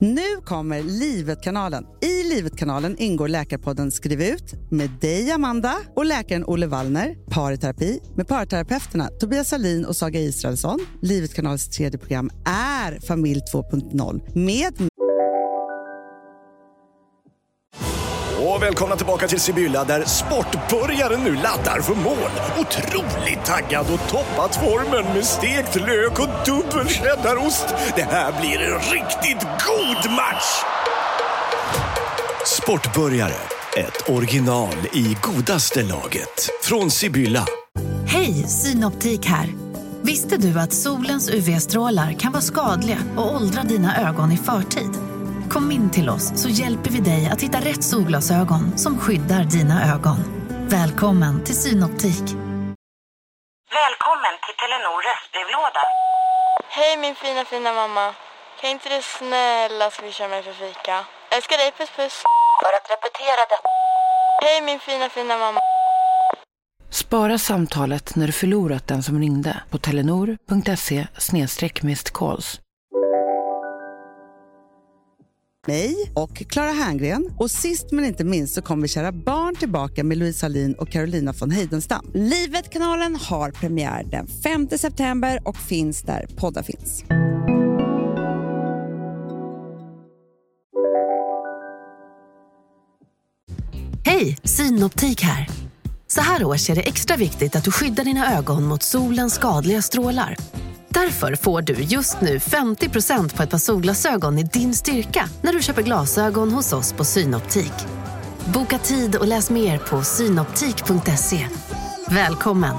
[0.00, 1.84] Nu kommer Livet-kanalen.
[2.02, 8.28] I Livet-kanalen ingår Läkarpodden Skriv ut med dig, Amanda, och läkaren Olle Wallner, parterapi med
[8.28, 10.86] parterapeuterna Tobias Salin och Saga Israelsson.
[11.02, 14.90] Livet-kanalens tredje program är Familj 2.0 med
[18.56, 22.30] Och välkomna tillbaka till Sibylla där sportbörjaren nu laddar för mål.
[22.60, 27.66] Otroligt taggad och toppat formen med stekt lök och dubbel cheddarost.
[27.96, 29.85] Det här blir en riktigt god!
[32.66, 33.42] Sportbörjare,
[33.76, 36.50] ett original i godaste laget.
[36.62, 37.44] Från Sibylla.
[38.08, 39.46] Hej, Synoptik här.
[40.02, 44.90] Visste du att solens UV-strålar kan vara skadliga och åldra dina ögon i förtid?
[45.50, 49.94] Kom in till oss så hjälper vi dig att hitta rätt solglasögon som skyddar dina
[49.94, 50.18] ögon.
[50.68, 52.26] Välkommen till Synoptik.
[53.82, 55.82] Välkommen till Telenor röstbrevlåda.
[56.68, 58.14] Hej min fina fina mamma.
[58.60, 61.04] Kan inte du snälla swisha mig för fika?
[61.36, 62.22] Älskar dig, puss puss.
[62.62, 63.68] För att repetera detta.
[64.44, 65.60] Hej min fina fina mamma.
[66.90, 71.06] Spara samtalet när du förlorat den som ringde på telenor.se
[72.12, 72.60] calls.
[75.66, 77.34] mig och Clara Herngren.
[77.38, 81.32] Och sist men inte minst så kommer Kära barn tillbaka med Louise Hallin och Carolina
[81.32, 82.10] von Heidenstam.
[82.14, 87.04] Livet-kanalen har premiär den 5 september och finns där poddar finns.
[94.20, 95.48] Hej, Synoptik här.
[96.06, 99.82] Så här års är det extra viktigt att du skyddar dina ögon mot solens skadliga
[99.82, 100.36] strålar.
[100.88, 105.62] Därför får du just nu 50% på ett par solglasögon i din styrka när du
[105.62, 107.72] köper glasögon hos oss på Synoptik.
[108.54, 111.46] Boka tid och läs mer på synoptik.se.
[112.10, 112.76] Välkommen!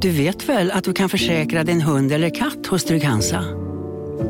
[0.00, 3.44] Du vet väl att du kan försäkra din hund eller katt hos Trygg-Hansa?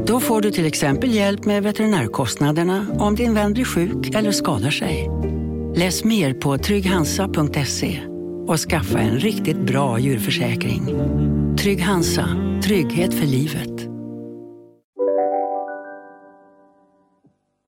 [0.07, 4.71] Då får du till exempel hjälp med veterinärkostnaderna om din vän blir sjuk eller skadar
[4.71, 5.11] sig.
[5.75, 8.01] Läs mer på trygghansa.se
[8.47, 10.87] och skaffa en riktigt bra djurförsäkring.
[11.59, 12.29] Trygg Hansa,
[12.65, 13.90] trygghet för livet.